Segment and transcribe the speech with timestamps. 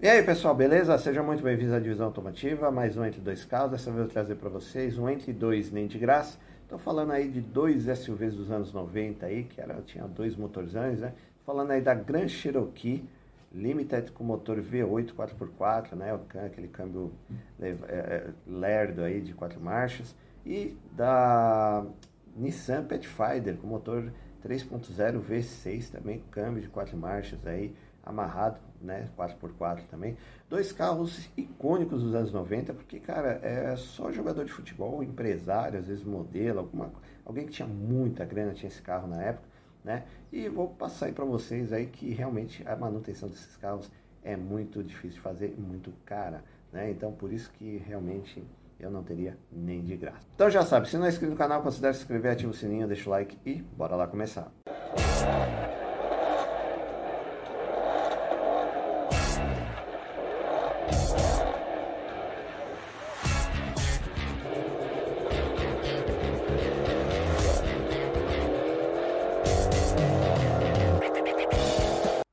[0.00, 0.96] E aí pessoal, beleza?
[0.96, 3.72] Sejam muito bem-vindos à Divisão Automotiva, mais um Entre Dois Carros.
[3.72, 6.38] Dessa vez eu vou trazer para vocês um Entre Dois nem de graça.
[6.62, 11.00] Estou falando aí de dois SUVs dos anos 90 aí, que era, tinha dois motorzões,
[11.00, 11.14] né?
[11.44, 13.04] Falando aí da Grand Cherokee
[13.52, 16.16] Limited com motor V8 4x4, né?
[16.46, 17.10] Aquele câmbio
[17.60, 20.14] é, é, lerdo aí de quatro marchas.
[20.46, 21.84] E da
[22.36, 24.12] Nissan Pathfinder com motor
[24.46, 27.74] 3.0 V6 também, câmbio de quatro marchas aí,
[28.04, 30.16] amarrado, né, 4x4 também.
[30.48, 35.86] Dois carros icônicos dos anos 90, porque, cara, é só jogador de futebol, empresário, às
[35.86, 36.92] vezes modelo, alguma,
[37.24, 39.48] alguém que tinha muita grana tinha esse carro na época,
[39.84, 40.04] né?
[40.32, 43.90] E vou passar aí para vocês aí que realmente a manutenção desses carros
[44.22, 46.90] é muito difícil de fazer muito cara, né?
[46.90, 48.44] Então, por isso que realmente
[48.78, 50.26] eu não teria nem de graça.
[50.34, 52.86] Então já sabe, se não é inscrito no canal, considere se inscrever, ativa o sininho,
[52.86, 54.52] deixa o like e bora lá começar.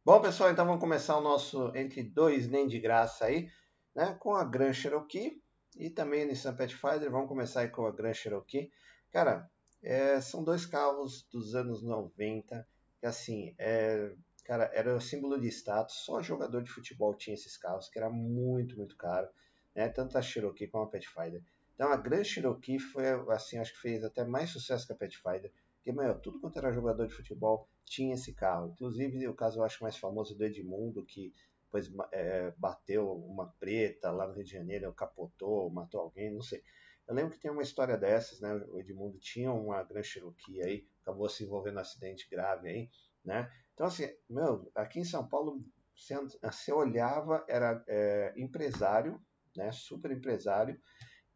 [0.06, 3.50] Bom, pessoal, então vamos começar o nosso entre dois nem de graça aí,
[3.96, 5.42] né, com a Grand Cherokee
[5.76, 7.10] e também Nissan Pathfinder.
[7.10, 8.72] Vamos começar aí com a Grand Cherokee.
[9.12, 9.50] Cara,
[9.82, 12.68] é, são dois carros dos anos 90
[13.00, 15.96] que assim, é, cara, era o símbolo de status.
[16.06, 19.28] Só jogador de futebol tinha esses carros, que era muito, muito caro,
[19.76, 21.42] né, tanto a Cherokee como a Pathfinder.
[21.74, 25.52] Então a Grand Cherokee foi assim, acho que fez até mais sucesso que a Pathfinder.
[25.86, 28.72] Porque, meu, tudo quanto era jogador de futebol tinha esse carro.
[28.72, 31.32] Inclusive, o caso eu acho mais famoso do Edmundo, que
[31.66, 36.64] depois é, bateu uma preta lá no Rio de Janeiro, capotou, matou alguém, não sei.
[37.08, 38.52] Eu lembro que tem uma história dessas, né?
[38.70, 42.90] O Edmundo tinha uma Grand Cherokee aí, acabou se envolvendo num acidente grave aí,
[43.24, 43.54] né?
[43.76, 45.64] Então, assim, meu, aqui em São Paulo,
[45.96, 49.22] você, você olhava, era é, empresário,
[49.56, 49.72] né?
[49.72, 50.82] Super empresário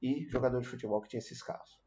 [0.02, 1.80] e jogador de futebol que tinha esses carros.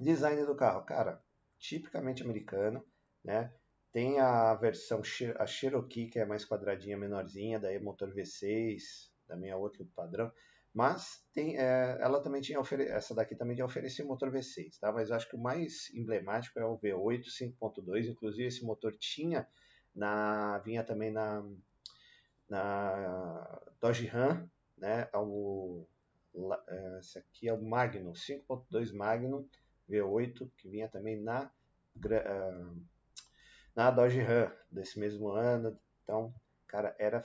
[0.00, 1.22] Design do carro, cara,
[1.64, 2.84] tipicamente americano,
[3.24, 3.50] né?
[3.90, 5.00] Tem a versão
[5.38, 10.30] a Cherokee, que é mais quadradinha, menorzinha, daí motor V6, também é outro padrão.
[10.74, 14.92] Mas tem, é, ela também tinha essa daqui também já oferecia motor V6, tá?
[14.92, 19.48] Mas acho que o mais emblemático é o V8 5.2, inclusive esse motor tinha
[19.94, 21.42] na vinha também na
[22.48, 25.08] na Dodge Ram, né?
[25.14, 25.86] O
[26.68, 29.48] é, esse aqui é o Magnum 5.2 Magnum
[29.88, 31.50] V8 que vinha também na
[33.74, 35.78] na Dodge Ram desse mesmo ano.
[36.02, 36.34] Então,
[36.66, 37.22] cara, era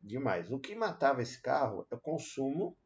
[0.00, 0.50] demais.
[0.50, 2.76] O que matava esse carro é o consumo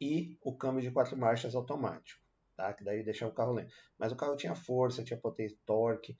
[0.00, 2.20] e o câmbio de quatro marchas automático,
[2.56, 2.72] tá?
[2.72, 3.72] Que daí deixava o carro lento.
[3.98, 6.16] Mas o carro tinha força, tinha potência, torque,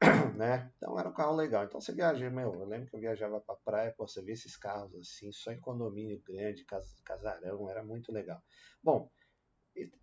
[0.36, 0.72] né?
[0.76, 1.64] Então era um carro legal.
[1.64, 4.56] Então você viaja, meu, eu lembro que eu viajava pra praia, pô, você via esses
[4.56, 6.66] carros assim, só em condomínio grande,
[7.04, 8.42] casarão, era muito legal.
[8.82, 9.10] Bom,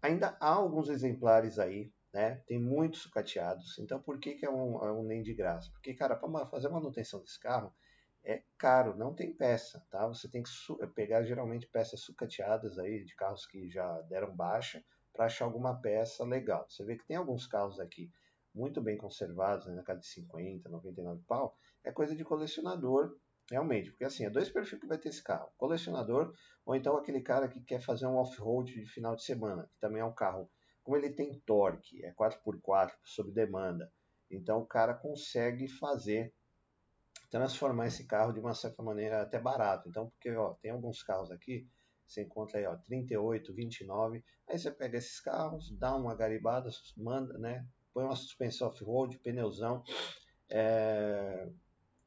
[0.02, 2.42] ainda há alguns exemplares aí né?
[2.48, 3.78] Tem muitos sucateados.
[3.80, 5.70] Então, por que, que é, um, é um nem de graça?
[5.72, 7.74] Porque, cara, para fazer manutenção desse carro
[8.24, 10.08] é caro, não tem peça, tá?
[10.08, 10.52] Você tem que
[10.94, 16.24] pegar geralmente peças sucateadas aí de carros que já deram baixa para achar alguma peça
[16.24, 16.66] legal.
[16.70, 18.12] Você vê que tem alguns carros aqui
[18.54, 23.18] muito bem conservados, né, na casa de 50, 99 pau, é coisa de colecionador,
[23.50, 26.34] realmente, porque assim, é dois perfis que vai ter esse carro, colecionador
[26.66, 30.02] ou então aquele cara que quer fazer um off-road de final de semana, que também
[30.02, 30.50] é um carro
[30.91, 33.90] como ele tem torque, é 4x4 sob demanda,
[34.29, 36.34] então o cara consegue fazer
[37.29, 39.88] transformar esse carro de uma certa maneira até barato.
[39.88, 41.66] Então, porque ó, tem alguns carros aqui,
[42.06, 47.38] você encontra aí ó, 38, 29, aí você pega esses carros, dá uma garibada, manda,
[47.38, 49.81] né, põe uma suspensão off-road, pneuzão,
[50.50, 51.47] é,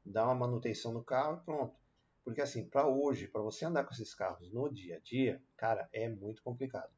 [0.05, 1.75] dá uma manutenção no carro e pronto.
[2.23, 5.89] Porque assim, para hoje, para você andar com esses carros no dia a dia, cara,
[5.91, 6.93] é muito complicado.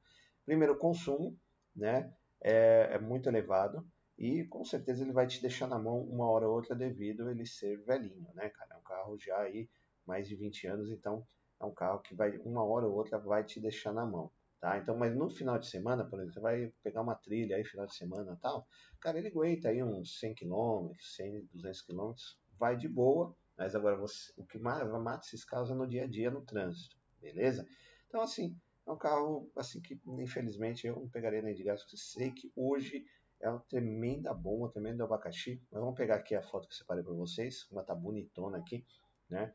[0.45, 1.37] Primeiro, consumo,
[1.77, 2.11] né?
[2.41, 6.47] É, é, muito elevado e com certeza ele vai te deixar na mão uma hora
[6.47, 8.75] ou outra devido ele ser velhinho, né, cara?
[8.75, 9.69] É um carro já aí
[10.05, 11.25] mais de 20 anos, então
[11.59, 14.78] é um carro que vai uma hora ou outra vai te deixar na mão, tá?
[14.78, 17.85] Então, mas no final de semana, por exemplo, você vai pegar uma trilha aí final
[17.85, 18.67] de semana, tal,
[18.99, 22.13] cara, ele aguenta aí uns 100 km, 100, 200 km,
[22.57, 26.07] vai de boa, mas agora você, o que mata esses carros é no dia a
[26.07, 27.66] dia no trânsito, beleza?
[28.07, 28.55] Então, assim,
[28.87, 32.51] é um carro assim que infelizmente eu não pegaria nem de gás, porque sei que
[32.55, 33.05] hoje
[33.41, 35.61] é uma tremenda bomba, tremendo abacaxi.
[35.72, 37.67] Mas vamos pegar aqui a foto que eu separei para vocês.
[37.69, 38.85] Uma tá bonitona aqui,
[39.29, 39.53] né?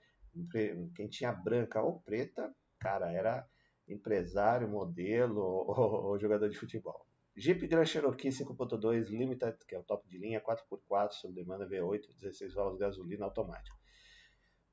[0.94, 3.48] Quem tinha branca ou preta, cara, era
[3.88, 7.06] empresário, modelo ou, ou jogador de futebol.
[7.34, 12.14] Jeep Grand Cherokee 5.2 Limited, que é o top de linha, 4x4, sob demanda V8,
[12.20, 13.81] 16 válvulas gasolina automático.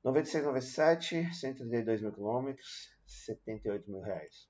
[0.02, 4.48] 96, 97, 132 mil quilômetros, 78 mil reais.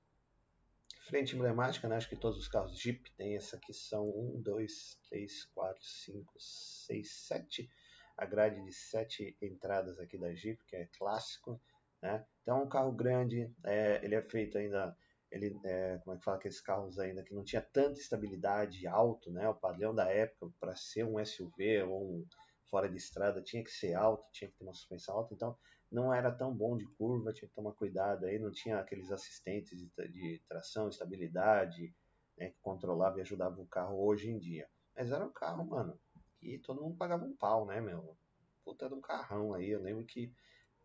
[1.08, 1.97] Frente emblemática, né?
[1.97, 6.35] acho que todos os carros Jeep têm essa aqui, são 1, 2, 3, 4, 5,
[6.38, 7.70] 6, 7.
[8.17, 11.61] A grade de 7 entradas aqui da Jeep, que é clássico.
[12.00, 12.25] Né?
[12.43, 14.97] Então é um carro grande, é, ele é feito ainda,
[15.32, 19.32] ele, é, como é que fala, aqueles carros ainda que não tinha tanta estabilidade alto,
[19.32, 19.49] né?
[19.49, 22.26] o padrão da época para ser um SUV ou um
[22.70, 25.56] fora de estrada tinha que ser alto, tinha que ter uma suspensão alta, então
[25.90, 29.76] não era tão bom de curva, tinha que tomar cuidado aí, não tinha aqueles assistentes
[29.76, 31.94] de, de tração, estabilidade,
[32.38, 34.69] né, que controlava e ajudava o carro hoje em dia.
[34.96, 35.99] Mas era um carro, mano,
[36.38, 38.17] que todo mundo pagava um pau, né, meu?
[38.64, 40.32] Puta de um carrão aí, eu lembro que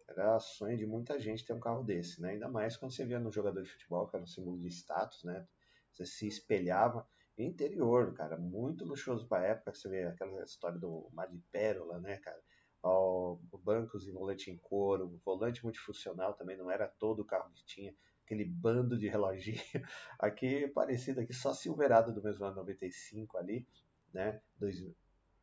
[0.08, 2.32] era sonho de muita gente ter um carro desse, né?
[2.32, 5.24] Ainda mais quando você via no jogador de futebol, que era um símbolo de status,
[5.24, 5.48] né?
[5.92, 9.74] Você se espelhava interior, cara, muito luxuoso para época.
[9.74, 12.40] Você vê aquela história do Mar de Pérola, né, cara?
[12.84, 17.66] O bancos e volante em couro, volante multifuncional também não era todo o carro que
[17.66, 19.58] tinha, aquele bando de reloginho.
[20.20, 23.68] Aqui parecido aqui só Silverado do mesmo ano 95 ali,
[24.14, 24.40] né?
[24.58, 24.84] Dois,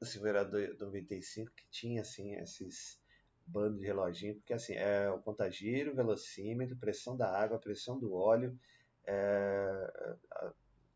[0.03, 3.01] Silverado 95 que tinha assim esses
[3.47, 8.57] bando de reloginho, porque assim, é o contagiro, velocímetro, pressão da água, pressão do óleo,
[9.05, 10.17] é,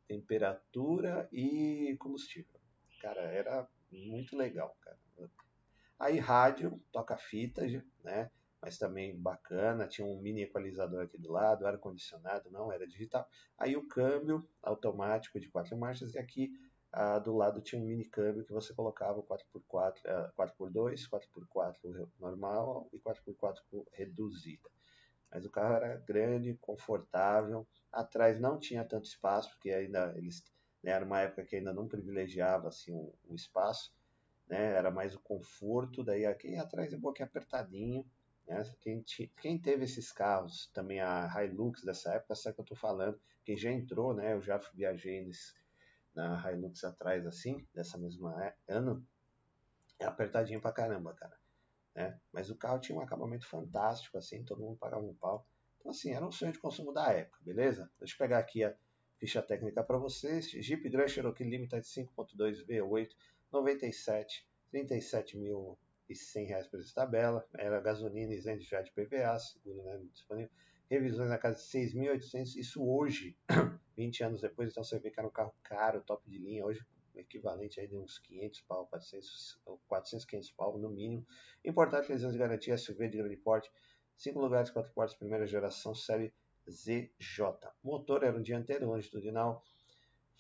[0.07, 2.61] temperatura e combustível.
[3.01, 4.99] Cara, era muito legal, cara.
[5.99, 7.63] Aí rádio, toca fita,
[8.05, 8.31] né?
[8.61, 13.27] Mas também bacana, tinha um mini equalizador aqui do lado, ar condicionado, não era digital.
[13.59, 16.53] Aí o câmbio automático de quatro marchas e aqui
[16.93, 22.89] ah, do lado tinha um mini câmbio que você colocava 4x4, ah, 4x2, 4x4 normal
[22.93, 24.69] e 4x4 reduzida.
[25.37, 27.69] Mas o carro era grande, confortável.
[27.93, 30.43] Atrás não tinha tanto espaço, porque ainda eles
[30.83, 33.93] né, era uma época que ainda não privilegiava assim o, o espaço,
[34.49, 34.73] né?
[34.73, 36.03] Era mais o conforto.
[36.03, 38.11] Daí aqui atrás é um pouquinho apertadinho.
[38.49, 38.63] Né?
[38.81, 39.05] Quem,
[39.37, 43.21] quem teve esses carros, também a Hilux dessa época, sabe que eu estou falando.
[43.45, 44.33] Quem já entrou, né?
[44.33, 45.53] Eu já viajei nesse,
[46.15, 49.07] na Hilux atrás assim, dessa mesma é, ano.
[49.99, 51.37] É apertadinho pra caramba, cara?
[52.47, 55.45] Mas o carro tinha um acabamento fantástico, assim, todo mundo pagava um pau.
[55.81, 57.91] Então, assim, era um sonho de consumo da época, beleza?
[57.99, 58.73] Deixa eu pegar aqui a
[59.19, 60.49] ficha técnica para vocês.
[60.49, 63.09] Jeep Grand Cherokee Limited 5.2 V8,
[63.53, 67.45] 97, 37.100 reais por essa tabela.
[67.59, 70.51] Era gasolina isento já de PVA, seguro né, disponível.
[70.89, 73.37] Revisões na casa de 6.800, isso hoje,
[73.97, 76.65] 20 anos depois, então você vê que era um carro caro, top de linha.
[76.65, 76.81] Hoje
[77.27, 81.27] equivalente aí de uns 500 pau, 400, 400 500 pau no mínimo.
[81.65, 83.71] Importante lesões de garantia, SUV de grande porte,
[84.17, 86.33] 5 lugares, 4 portas, primeira geração, série
[86.69, 87.11] ZJ.
[87.83, 89.63] Motor era um dianteiro longitudinal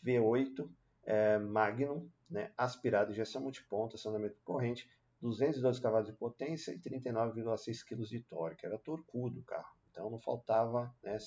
[0.04, 0.68] V8
[1.04, 4.90] é, Magnum, né, aspirado, injeção multiponto, acionamento corrente,
[5.20, 8.66] 212 cavalos de potência e 39,6 kg de torque.
[8.66, 11.18] Era torcudo o carro, então não faltava, né,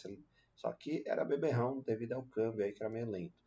[0.55, 3.39] só que era beberrão devido ao câmbio aí que era meio lento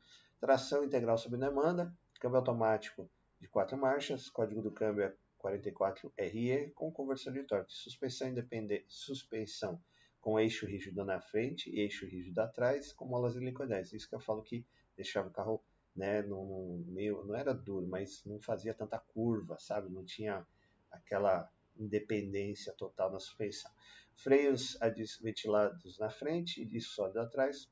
[0.42, 3.10] tração integral sob demanda, câmbio automático
[3.40, 9.82] de quatro marchas, código do câmbio é 44RE com conversor de torque, suspensão independente, suspensão
[10.20, 13.92] com eixo rígido na frente e eixo rígido atrás, com molas helicoidais.
[13.92, 14.64] Isso que eu falo que
[14.96, 15.64] deixava o carro
[15.96, 19.92] né, no meio, não era duro, mas não fazia tanta curva, sabe?
[19.92, 20.46] Não tinha
[20.92, 23.72] aquela independência total na suspensão.
[24.14, 24.78] Freios
[25.20, 27.68] ventilados na frente e sólido atrás,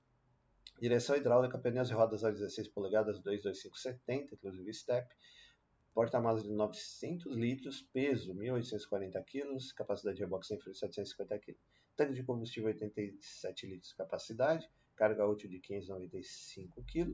[0.81, 5.15] Direção hidráulica, pneus e rodas a 16 polegadas, 22570, inclusive step.
[5.93, 11.57] Porta-malas de 900 litros, peso 1.840 kg, capacidade de reboque sem freio 750 kg.
[11.97, 17.13] Tanque de combustível 87 litros de capacidade, carga útil de 595 kg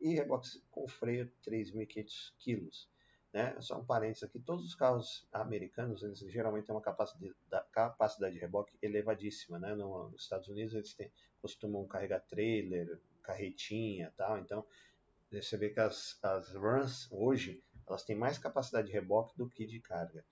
[0.00, 2.68] e reboque com freio 3.500 kg.
[3.32, 3.54] Né?
[3.60, 7.34] Só um parênteses aqui, todos os carros americanos eles geralmente têm uma capacidade,
[7.70, 9.58] capacidade de reboque elevadíssima.
[9.58, 9.74] Né?
[9.74, 14.64] Nos Estados Unidos eles têm, costumam carregar trailer, carretinha tal, então
[15.30, 19.66] você vê que as, as runs hoje elas têm mais capacidade de reboque do que
[19.66, 20.24] de carga.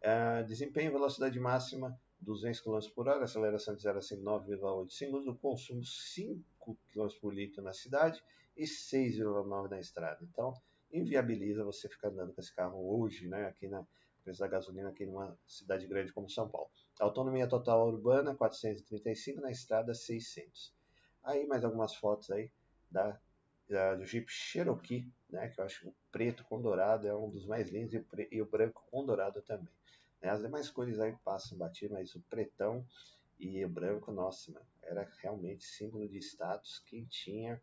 [0.00, 5.84] Uh, desempenho velocidade máxima 200 km por hora, aceleração de 0 a 9,8 segundos, consumo
[5.84, 8.22] 5 km por litro na cidade
[8.56, 10.18] e 6,9 na estrada.
[10.22, 10.54] Então,
[10.94, 13.84] inviabiliza você ficar andando com esse carro hoje, né, aqui na
[14.24, 16.70] preço da gasolina aqui numa cidade grande como São Paulo.
[16.98, 20.74] Autonomia total urbana 435, na estrada 600.
[21.22, 22.50] Aí mais algumas fotos aí
[22.90, 23.20] da,
[23.68, 27.44] da do Jeep Cherokee, né, que eu acho o preto com dourado é um dos
[27.46, 29.74] mais lindos e o, pre, e o branco com dourado também.
[30.22, 32.86] Né, as demais cores aí passam batido, mas o pretão
[33.38, 36.78] e o branco, nossa, mano, era realmente símbolo de status.
[36.86, 37.60] Quem tinha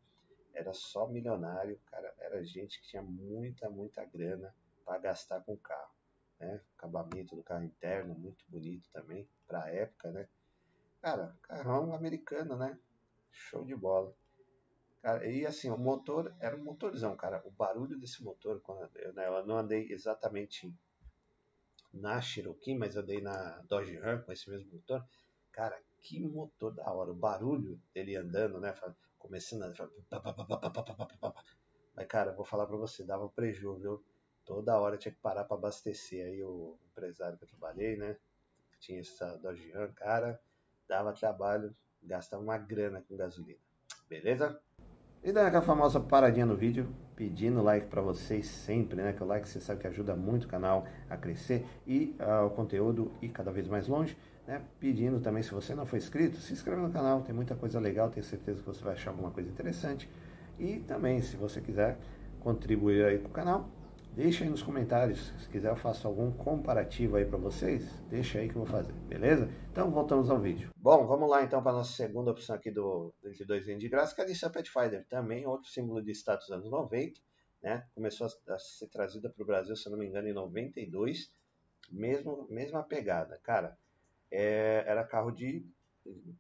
[0.54, 4.54] era só milionário, cara, era gente que tinha muita, muita grana
[4.86, 5.94] para gastar com carro.
[6.40, 6.62] né?
[6.78, 10.28] Acabamento do carro interno, muito bonito também, para a época, né?
[11.02, 12.78] Cara, carrão americano, né?
[13.32, 14.14] Show de bola.
[15.02, 17.42] Cara, e assim, o motor era um motorzão, cara.
[17.46, 20.72] O barulho desse motor, quando eu, né, eu não andei exatamente
[21.92, 25.04] na Cherokee, mas andei na Dodge Ram com esse mesmo motor.
[25.52, 27.12] Cara, que motor da hora.
[27.12, 28.74] O barulho dele andando, né?
[29.18, 31.34] Começando a.
[31.96, 34.04] Mas, cara, vou falar pra você, dava um prejuízo, viu?
[34.46, 36.26] Toda hora tinha que parar para abastecer.
[36.26, 38.18] Aí o empresário que eu trabalhei, né?
[38.80, 39.40] Tinha essa
[39.74, 40.42] Ram, cara,
[40.88, 43.60] dava trabalho, gastava uma grana com gasolina.
[44.10, 44.60] Beleza?
[45.24, 49.14] E dando aquela famosa paradinha no vídeo, pedindo like para vocês sempre, né?
[49.14, 52.50] Que o like você sabe que ajuda muito o canal a crescer e uh, o
[52.50, 54.18] conteúdo ir cada vez mais longe.
[54.48, 54.62] Né?
[54.80, 58.10] Pedindo também, se você não for inscrito, se inscreva no canal, tem muita coisa legal,
[58.10, 60.10] tenho certeza que você vai achar alguma coisa interessante.
[60.60, 61.98] E também, se você quiser
[62.40, 63.70] contribuir aí com o canal,
[64.14, 65.34] deixa aí nos comentários.
[65.40, 68.94] Se quiser eu faço algum comparativo aí para vocês, deixa aí que eu vou fazer,
[69.08, 69.50] beleza?
[69.72, 70.70] Então voltamos ao vídeo.
[70.76, 74.22] Bom, vamos lá então para nossa segunda opção aqui do entre dois de graça, que
[74.22, 77.20] é a Nissan Pathfinder, também outro símbolo de status anos 90,
[77.62, 77.86] né?
[77.94, 81.32] Começou a, a ser trazida para o Brasil, se não me engano, em 92,
[81.90, 83.78] mesmo mesma pegada, cara.
[84.32, 85.66] É, era carro de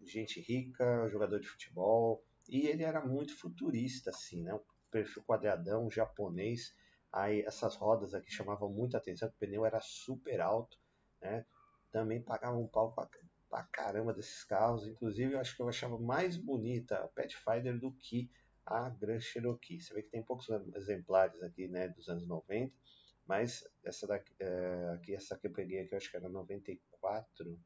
[0.01, 4.53] gente rica, jogador de futebol, e ele era muito futurista, assim, né?
[4.53, 6.73] Um perfil quadradão, japonês,
[7.11, 10.77] Aí essas rodas aqui chamavam muita atenção, o pneu era super alto,
[11.21, 11.45] né?
[11.91, 13.09] Também pagavam um pau pra,
[13.49, 14.87] pra caramba desses carros.
[14.87, 18.31] Inclusive, eu acho que eu achava mais bonita a Pathfinder do que
[18.65, 19.81] a Grand Cherokee.
[19.81, 22.73] Você vê que tem poucos exemplares aqui, né, dos anos 90,
[23.27, 27.59] mas essa daqui, é, aqui, essa que eu peguei aqui, eu acho que era 94,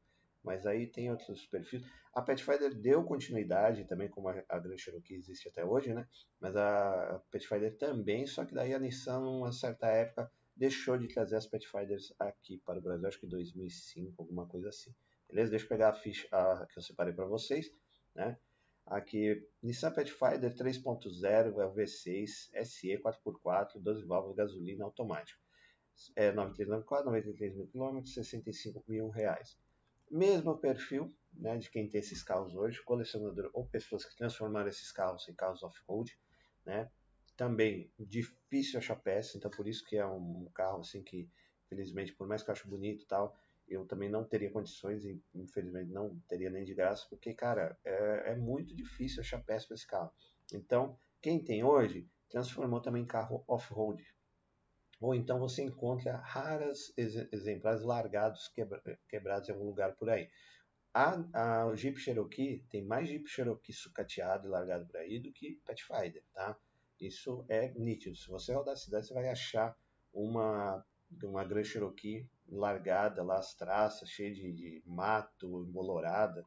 [0.46, 1.82] mas aí tem outros perfis.
[2.14, 6.06] A Pathfinder deu continuidade também, como a, a Grand Cherokee existe até hoje, né?
[6.40, 11.34] Mas a Pathfinder também, só que daí a Nissan, uma certa época, deixou de trazer
[11.34, 14.94] as Pathfinders aqui para o Brasil, acho que 2005, alguma coisa assim.
[15.28, 15.50] Beleza?
[15.50, 17.68] Deixa eu pegar a ficha a, que eu separei para vocês,
[18.14, 18.38] né?
[18.86, 22.28] Aqui, Nissan Pathfinder 3.0 é o V6
[22.64, 25.40] SE 4x4, 12 válvulas, gasolina automático.
[26.14, 29.58] É 9394, 93 mil quilômetros, 65 mil reais.
[30.10, 34.90] Mesmo perfil né, de quem tem esses carros hoje, colecionador ou pessoas que transformaram esses
[34.92, 36.16] carros em carros off-road,
[36.64, 36.90] né?
[37.36, 41.28] Também difícil achar peça, então por isso que é um carro assim que,
[41.66, 43.36] infelizmente, por mais que eu acho bonito e tal,
[43.68, 48.32] eu também não teria condições e infelizmente não teria nem de graça, porque, cara, é,
[48.32, 50.10] é muito difícil achar peça para esse carro.
[50.52, 54.02] Então, quem tem hoje, transformou também em carro off-road,
[55.00, 60.30] ou então você encontra raras exemplares largados, quebra, quebrados em algum lugar por aí.
[60.94, 65.60] A, a, Jeep Cherokee tem mais Jeep Cherokee sucateado e largado por aí do que
[65.66, 66.56] Pathfinder, tá?
[66.98, 68.16] Isso é nítido.
[68.16, 69.76] Se você rodar a cidade, você vai achar
[70.12, 70.82] uma,
[71.22, 76.42] uma Grand Cherokee largada as traças, cheia de, de mato, embolorada,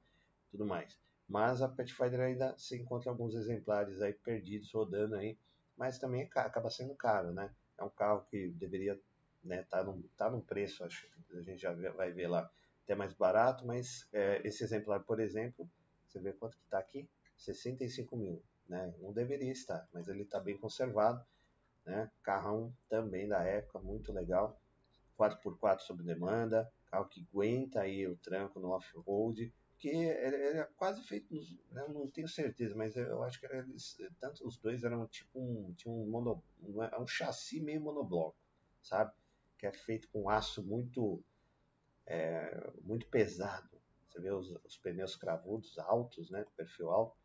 [0.50, 0.98] tudo mais.
[1.28, 5.38] Mas a Pathfinder ainda se encontra alguns exemplares aí perdidos rodando aí,
[5.78, 7.54] mas também acaba sendo caro, né?
[7.80, 9.06] É um carro que deveria estar
[9.44, 12.52] né, tá num, tá num preço, acho que a gente já vai ver lá,
[12.84, 15.70] até mais barato, mas é, esse exemplar, por exemplo,
[16.06, 17.08] você vê quanto que está aqui?
[17.38, 18.44] 65 mil.
[18.68, 18.94] Né?
[19.00, 21.24] Não deveria estar, mas ele está bem conservado.
[21.86, 22.12] Né?
[22.22, 24.60] Carrão também da época, muito legal.
[25.18, 31.02] 4x4 sob demanda, carro que aguenta aí o tranco no off-road, que ele, é quase
[31.04, 33.66] feito, nos, né, não tenho certeza, mas eu acho que era,
[34.20, 38.38] tanto os dois eram tipo um, tinha um, mono, um, é um chassi meio monobloco,
[38.84, 39.14] sabe?
[39.58, 41.24] Que é feito com aço muito,
[42.06, 43.70] é, muito pesado.
[44.10, 46.46] Você vê os, os, pneus cravudos altos, né?
[46.58, 47.18] Perfil alto.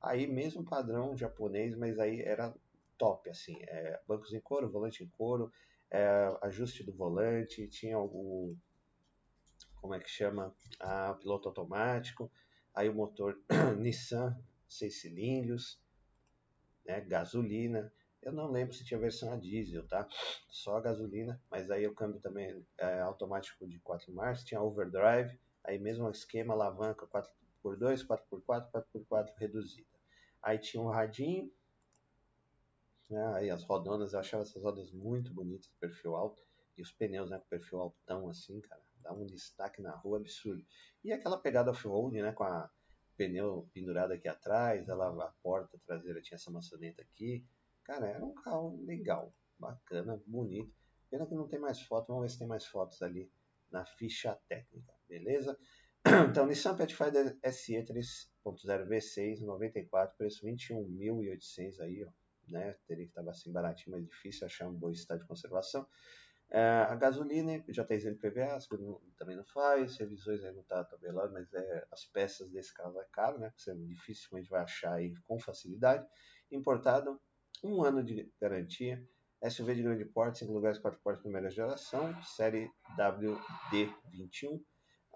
[0.00, 2.54] Aí mesmo padrão japonês, mas aí era
[2.98, 3.56] top, assim.
[3.62, 5.50] É, bancos em couro, volante em couro,
[5.90, 8.56] é, ajuste do volante, tinha o
[9.84, 10.50] como é que chama,
[10.80, 12.32] a piloto automático,
[12.74, 13.38] aí o motor
[13.78, 14.34] Nissan,
[14.66, 15.78] seis cilindros,
[16.86, 17.92] né, gasolina.
[18.22, 20.08] Eu não lembro se tinha versão a diesel, tá?
[20.48, 25.38] Só a gasolina, mas aí o câmbio também é automático de 4 marchas, tinha overdrive,
[25.62, 29.86] aí mesmo esquema, alavanca 4x2, 4x4, 4x4 reduzida.
[30.42, 31.52] Aí tinha um radinho,
[33.10, 36.42] né, aí as rodonas, eu achava essas rodas muito bonitas, perfil alto,
[36.74, 40.64] e os pneus, né, com perfil altão assim, cara, dá um destaque na rua absurdo.
[41.04, 42.68] E aquela pegada off-road, né, com a
[43.16, 47.46] pneu pendurado aqui atrás, ela, a porta traseira tinha essa maçaneta aqui.
[47.84, 50.74] Cara, era um carro legal, bacana, bonito.
[51.10, 53.30] Pena que não tem mais fotos, vamos ver se tem mais fotos ali
[53.70, 55.56] na ficha técnica, beleza?
[56.30, 62.10] Então, Nissan Pathfinder SE 3.0 V6 94, preço 21.800 aí, ó,
[62.48, 62.76] né?
[62.86, 65.86] Teria que estar assim baratinho, mas difícil achar um bom estado de conservação.
[66.50, 68.58] É, a gasolina já está isento PVA,
[69.16, 73.06] também não faz, revisões aí não está tabelado, mas é, as peças desse carro é
[73.12, 73.52] caro, né?
[73.56, 76.06] Você dificilmente vai achar aí com facilidade.
[76.50, 77.20] Importado,
[77.62, 79.02] um ano de garantia,
[79.50, 84.62] SUV de grande porte, 5 lugares, 4 portas, primeira geração, série WD21.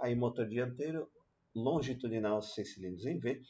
[0.01, 1.11] Aí motor dianteiro,
[1.55, 3.41] longitudinal 6 cilindros em V,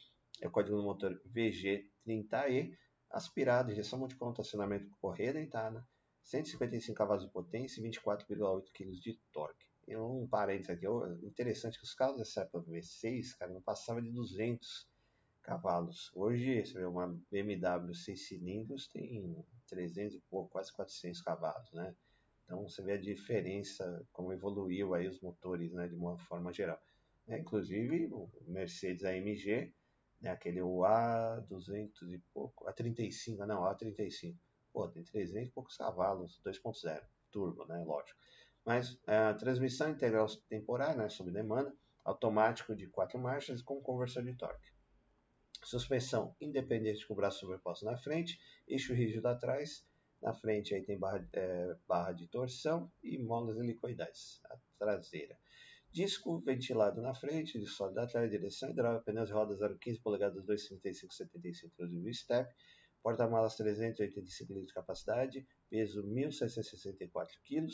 [0.41, 2.71] é o código do motor VG30E,
[3.11, 5.85] aspirado, injeção multiponto, acionamento correia deitada,
[6.29, 9.65] 155 cavalos de potência e 24,8 kg de torque.
[9.87, 10.85] E um parênteses aqui,
[11.25, 14.87] interessante que os carros dessa época V6, cara, não passava de 200
[15.41, 16.11] cavalos.
[16.13, 21.95] Hoje, você vê uma BMW 6 cilindros tem 300 e pouco, quase 400 cavalos, né?
[22.45, 26.79] Então você vê a diferença, como evoluiu aí os motores, né, de uma forma geral.
[27.27, 29.73] É, inclusive o Mercedes AMG,
[30.21, 34.37] né, aquele A200 e pouco, A35, não, A35
[34.71, 38.17] pô, tem 300 e poucos cavalos, 2.0, turbo, né, lógico.
[38.65, 41.73] Mas a transmissão integral temporária, né, sob demanda,
[42.03, 44.71] automático de quatro marchas com conversor de torque.
[45.63, 49.85] Suspensão independente com o braço sobreposto na frente, eixo rígido atrás,
[50.21, 55.37] na frente aí tem barra, é, barra de torção e molas helicoidais, a traseira.
[55.91, 61.73] Disco ventilado na frente, de sólido atrás, direção hidráulica, pneus rodas 0,15 polegadas 2,35 75
[61.73, 62.53] inclusive step,
[63.01, 67.67] porta-malas 385 litros de capacidade, peso 1.664 kg,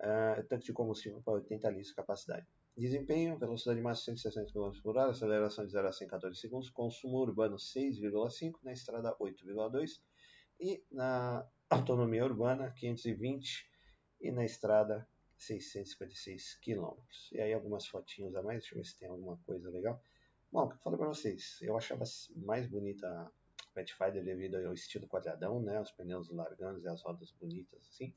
[0.00, 2.46] uh, tanque de combustível para 80 litros de capacidade.
[2.76, 6.70] Desempenho, velocidade máxima 160 km por hora, aceleração de 0 a 100 em 14 segundos,
[6.70, 10.00] consumo urbano 6,5, na estrada 8,2
[10.58, 13.68] e na autonomia urbana 520
[14.20, 16.96] e na estrada 656 km.
[17.32, 20.02] E aí algumas fotinhos a mais, deixa eu ver se tem alguma coisa legal.
[20.52, 22.04] Bom, o que eu falei para vocês, eu achava
[22.36, 23.30] mais bonita
[23.74, 28.14] Pathfinder devido ao estilo quadradão, né, os pneus largando e as rodas bonitas assim,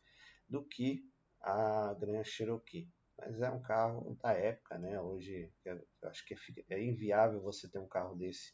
[0.48, 1.06] do que
[1.42, 2.90] a Grand Cherokee.
[3.18, 5.00] Mas é um carro da época, né?
[5.00, 6.38] Hoje eu acho que é,
[6.70, 8.54] é inviável você ter um carro desse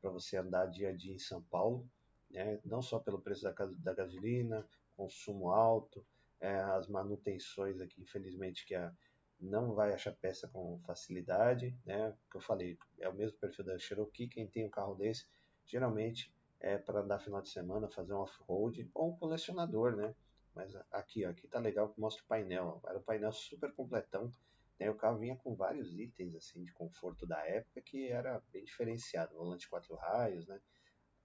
[0.00, 1.88] para você andar dia a dia em São Paulo,
[2.30, 2.60] né?
[2.64, 6.04] Não só pelo preço da, da gasolina, consumo alto,
[6.40, 8.92] é, as manutenções aqui, infelizmente, que a,
[9.38, 12.16] não vai achar peça com facilidade, né?
[12.30, 14.28] Que eu falei, é o mesmo perfil da Cherokee.
[14.28, 15.26] Quem tem um carro desse,
[15.66, 20.14] geralmente é para andar final de semana, fazer um off-road ou um colecionador, né?
[20.54, 22.80] Mas aqui, ó, aqui tá legal que mostra o painel.
[22.86, 24.32] Era um painel super completão.
[24.78, 24.90] Né?
[24.90, 29.34] O carro vinha com vários itens assim de conforto da época que era bem diferenciado.
[29.34, 30.60] Volante quatro raios, né?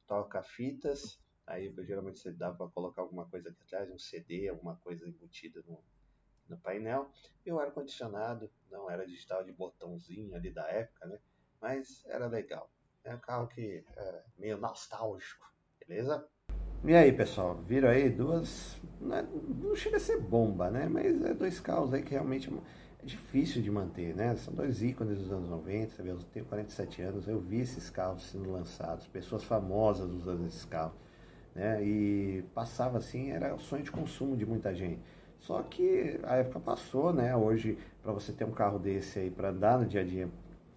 [0.08, 1.20] Toca-fitas.
[1.46, 5.62] Aí geralmente você dava para colocar alguma coisa aqui atrás, um CD, alguma coisa embutida
[5.68, 5.84] no,
[6.48, 7.12] no painel.
[7.46, 11.20] E o ar-condicionado não era digital de botãozinho ali da época, né?
[11.60, 12.70] Mas era legal.
[13.06, 15.46] É um carro que é meio nostálgico,
[15.88, 16.28] beleza?
[16.84, 18.82] E aí, pessoal, viram aí duas.
[19.00, 20.88] Não, é, não, chega a ser bomba, né?
[20.90, 24.36] Mas é dois carros aí que realmente é difícil de manter, né?
[24.38, 28.52] São dois ícones dos anos 90, eu tenho 47 anos, eu vi esses carros sendo
[28.52, 30.98] lançados, pessoas famosas usando esses carros,
[31.54, 31.84] né?
[31.84, 35.02] E passava assim, era o sonho de consumo de muita gente.
[35.40, 37.36] Só que a época passou, né?
[37.36, 40.28] Hoje, para você ter um carro desse aí para andar no dia a dia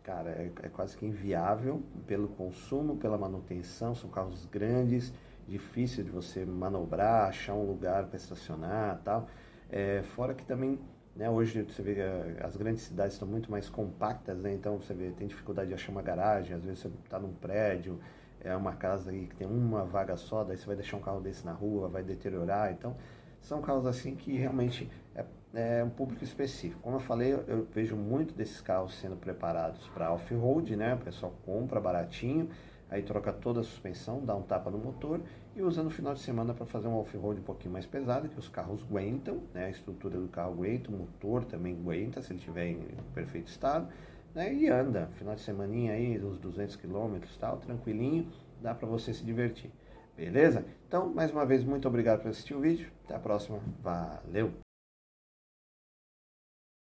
[0.08, 5.12] cara, é, é, quase que inviável pelo consumo, pela manutenção, são carros grandes,
[5.46, 9.28] difícil de você manobrar, achar um lugar para estacionar tal.
[9.70, 10.80] É, fora que também,
[11.14, 14.94] né, hoje você vê eh, as grandes cidades estão muito mais compactas, né, então você
[14.94, 18.00] vê, tem dificuldade de achar uma garagem, às vezes você está num prédio,
[18.40, 21.20] é uma casa aí que tem uma vaga só, daí você vai deixar um carro
[21.20, 22.96] desse na rua, vai deteriorar, então
[23.48, 26.82] são carros assim que realmente é, é um público específico.
[26.82, 30.94] Como eu falei, eu, vejo muito desses carros sendo preparados para off-road, né?
[30.94, 32.50] O pessoal compra baratinho,
[32.90, 35.22] aí troca toda a suspensão, dá um tapa no motor
[35.56, 38.38] e usa no final de semana para fazer um off-road um pouquinho mais pesado, que
[38.38, 39.64] os carros aguentam, né?
[39.64, 42.80] A estrutura do carro aguenta, o motor também aguenta, se ele estiver em
[43.14, 43.88] perfeito estado,
[44.34, 44.52] né?
[44.52, 48.28] E anda, final de semana aí, uns 200 km tal, tranquilinho,
[48.60, 49.70] dá para você se divertir.
[50.18, 50.66] Beleza?
[50.88, 52.90] Então, mais uma vez, muito obrigado por assistir o vídeo.
[53.04, 53.60] Até a próxima.
[53.80, 54.67] Valeu!